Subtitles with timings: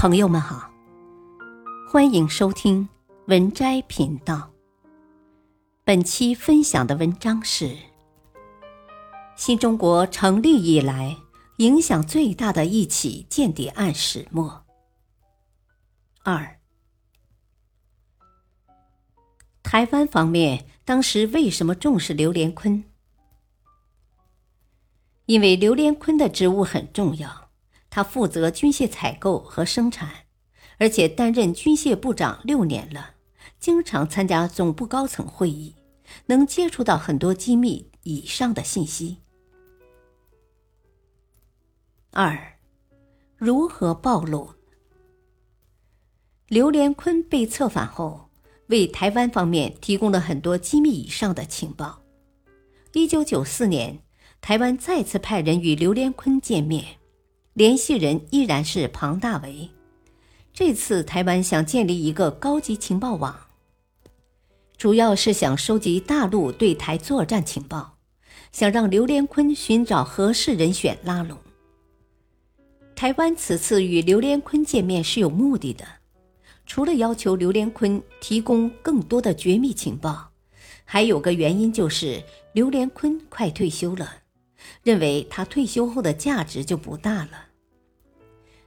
[0.00, 0.70] 朋友们好，
[1.86, 2.88] 欢迎收听
[3.26, 4.50] 文摘频道。
[5.84, 7.76] 本期分享的文章是：
[9.36, 11.18] 新中国成立以来
[11.58, 14.64] 影响最大的一起间谍案始末。
[16.22, 16.58] 二，
[19.62, 22.82] 台湾方面当时为什么重视刘连坤？
[25.26, 27.39] 因为刘连坤的职务很重要。
[27.90, 30.26] 他负责军械采购和生产，
[30.78, 33.16] 而且担任军械部长六年了，
[33.58, 35.74] 经常参加总部高层会议，
[36.26, 39.18] 能接触到很多机密以上的信息。
[42.12, 42.56] 二，
[43.36, 44.54] 如何暴露？
[46.46, 48.30] 刘连坤被策反后，
[48.68, 52.02] 为台湾方面提供了很多机密以上的情报。
[52.92, 54.00] 一九九四年，
[54.40, 56.99] 台湾再次派人与刘连坤见面。
[57.60, 59.68] 联系人依然是庞大为。
[60.50, 63.38] 这次台湾想建立一个高级情报网，
[64.78, 67.98] 主要是想收集大陆对台作战情报，
[68.50, 71.36] 想让刘连坤寻找合适人选拉拢。
[72.96, 75.84] 台湾此次与刘连坤见面是有目的的，
[76.64, 80.30] 除了要求刘连坤提供更多的绝密情报，
[80.86, 82.24] 还有个原因就是
[82.54, 84.10] 刘连坤快退休了。
[84.82, 87.48] 认为他退休后的价值就不大了。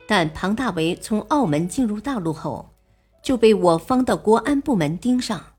[0.08, 2.74] 但庞大为从澳门进入大陆后，
[3.22, 5.54] 就被我方的国安部门盯上。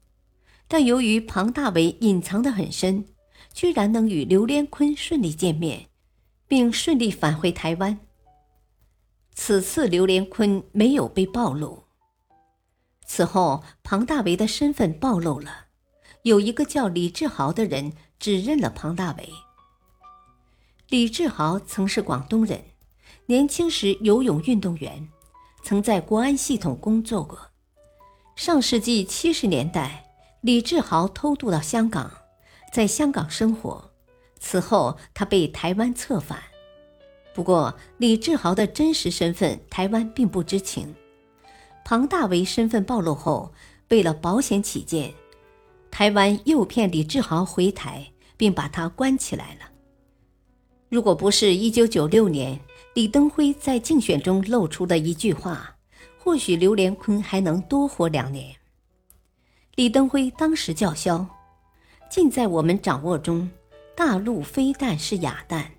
[0.68, 3.06] 但由于庞大为隐藏得很深，
[3.52, 5.86] 居然能与刘连坤顺利见面，
[6.46, 7.98] 并顺利返回台湾。
[9.34, 11.84] 此次刘连坤没有被暴露。
[13.06, 15.66] 此后，庞大为的身份暴露了，
[16.22, 19.28] 有一个叫李志豪的人指认了庞大为。
[20.88, 22.64] 李志豪曾是广东人，
[23.26, 25.08] 年轻时游泳运动员，
[25.62, 27.38] 曾在国安系统工作过。
[28.36, 30.04] 上世纪七十年代，
[30.42, 32.10] 李志豪偷渡到香港，
[32.70, 33.90] 在香港生活。
[34.38, 36.38] 此后，他被台湾策反。
[37.32, 40.94] 不过，李志豪的真实身份台湾并不知情。
[41.82, 43.50] 庞大为身份暴露后，
[43.88, 45.14] 为了保险起见，
[45.90, 48.06] 台湾诱骗李志豪回台，
[48.36, 49.70] 并把他关起来了。
[50.90, 52.60] 如果不是一九九六年
[52.94, 55.74] 李登辉在竞选中露出的一句话，
[56.16, 58.54] 或许刘连坤还能多活两年。
[59.74, 61.26] 李登辉当时叫嚣
[62.08, 63.50] ：“尽在我们掌握中，
[63.96, 65.72] 大陆非但是哑弹。”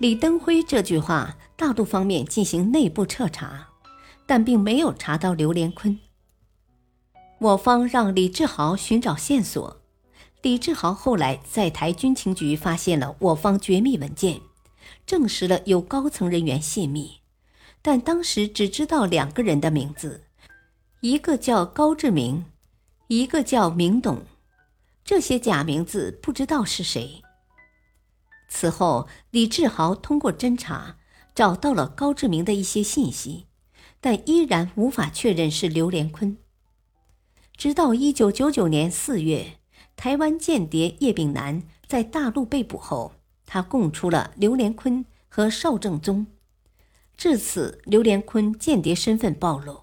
[0.00, 3.68] 李登辉这句话，大陆方面进行内部彻查，
[4.24, 5.98] 但并没有查到刘连坤。
[7.40, 9.82] 我方让李志豪寻找线索。
[10.40, 14.40] 李志豪后来在台军情局发现了我方绝密文件，
[15.06, 17.20] 证实了有高层人员泄密，
[17.82, 20.24] 但当时只知道两个人的名字，
[21.00, 22.44] 一个叫高志明，
[23.08, 24.22] 一个叫明董，
[25.04, 27.22] 这些假名字不知道是谁。
[28.48, 30.96] 此后，李志豪通过侦查
[31.34, 33.46] 找到了高志明的一些信息，
[34.00, 36.36] 但依然无法确认是刘连坤。
[37.56, 39.58] 直到一九九九年四月。
[39.96, 43.12] 台湾间谍叶炳南在大陆被捕后，
[43.54, 46.26] 他供出了刘连坤和邵正宗，
[47.16, 49.80] 至此刘连坤间谍身份暴露。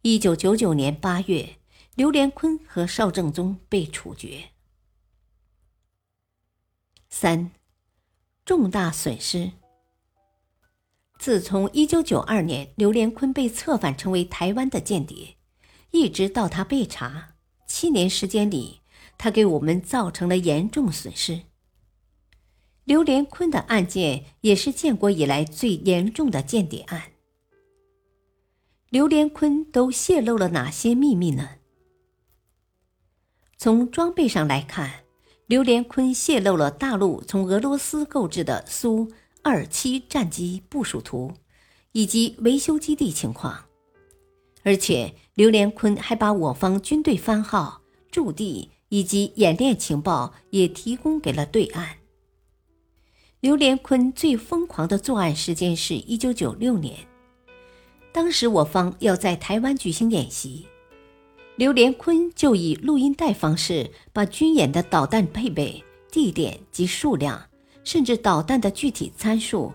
[0.00, 1.58] 一九九九年八月，
[1.94, 4.52] 刘连坤和邵正宗被处决。
[7.10, 7.50] 三，
[8.46, 9.52] 重大损失。
[11.18, 15.36] 自从一九九二年刘连坤被策反成为台湾的间谍，
[15.90, 17.34] 一直到他被查，
[17.66, 18.80] 七年时间里。
[19.18, 21.42] 他给我们造成了严重损失。
[22.84, 27.12] 刘连坤的案件也是建国以来最严重的间谍案。
[28.90, 31.48] 刘连坤都泄露了哪些秘密呢？
[33.56, 35.04] 从装备上来看，
[35.46, 39.10] 刘连坤泄露了大陆从俄罗斯购置的苏
[39.42, 41.32] 二七战机部署图
[41.92, 43.64] 以及维修基地情况，
[44.62, 48.70] 而且刘连坤还把我方军队番号、驻地。
[48.90, 51.98] 以及演练情报也提供给了对岸。
[53.44, 56.96] 刘连坤最疯狂的作案时间是一九九六年，
[58.10, 60.64] 当时我方要在台湾举行演习，
[61.56, 67.38] 刘连坤就以录音带方式把军演的导弹配备、地点及数量，
[67.84, 69.70] 甚至导弹的具体参数，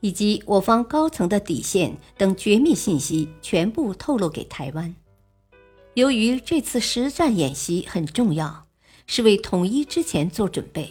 [0.00, 4.96] 以及我方高层的底线等绝密信息全部透露给台湾。
[5.92, 8.66] 由于这次实战演习很重要，
[9.06, 10.90] 是为统一之前做准备。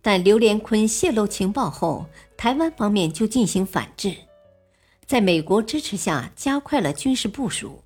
[0.00, 2.06] 但刘连坤泄露情报后，
[2.36, 4.14] 台湾方面就进行反制，
[5.06, 7.82] 在美国支持下加快了军事部署。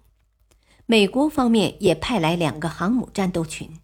[0.87, 3.79] 美国方面也派来两个航母战斗群。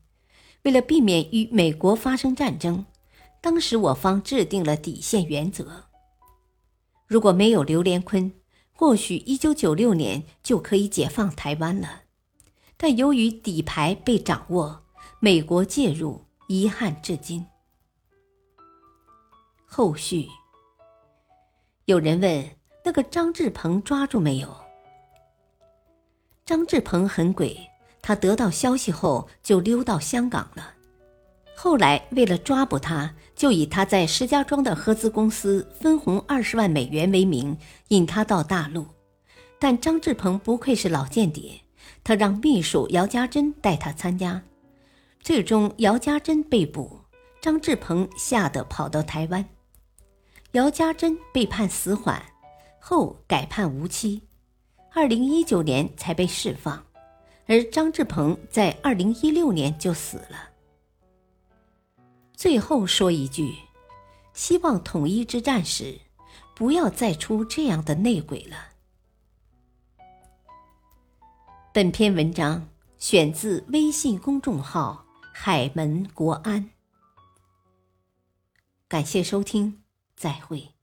[0.65, 2.85] 为了避免与美国发生战争，
[3.41, 5.85] 当时我方制定了底线原则。
[7.07, 8.33] 如果没有刘连坤，
[8.73, 12.03] 或许一九九六年就可以解放台湾了。
[12.77, 14.83] 但由于底牌被掌握，
[15.21, 17.47] 美国介入，遗憾至今。
[19.71, 20.27] 后续，
[21.85, 22.45] 有人问
[22.83, 24.49] 那个张志鹏抓住没有？
[26.47, 27.57] 张志鹏很鬼。
[28.01, 30.73] 他得到消息后就溜到香港了。
[31.55, 37.55] 后来为了抓捕他，就以他在石家庄的合资公司分红二十万美元为名，
[37.89, 38.87] 引他到大陆。
[39.59, 41.61] 但张志鹏不愧是老间谍，
[42.03, 44.43] 他让秘书姚家珍带他参加。
[45.21, 47.01] 最终姚家珍被捕，
[47.43, 49.45] 张志鹏吓得跑到台湾。
[50.53, 52.23] 姚家珍被判死缓，
[52.81, 54.23] 后改判无期，
[54.95, 56.87] 二零一九年才被释放。
[57.47, 60.51] 而张志鹏在二零一六年就死了。
[62.35, 63.55] 最后说一句，
[64.33, 66.01] 希望统一之战时，
[66.55, 68.57] 不要再出这样的内鬼了。
[71.73, 72.69] 本篇文章
[72.99, 76.71] 选自微信公众号“海门国安”，
[78.89, 79.83] 感谢收听，
[80.19, 80.78] 再会。